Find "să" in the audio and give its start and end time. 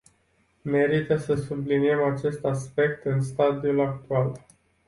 1.17-1.35